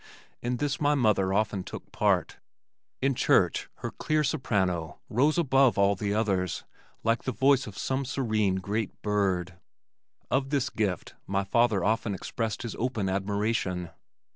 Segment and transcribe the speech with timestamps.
[0.41, 2.37] In this my mother often took part.
[3.03, 6.63] In church her clear soprano rose above all the others
[7.03, 9.59] like the voice of some serene great bird.
[10.31, 13.91] Of this gift my father often expressed his open admiration.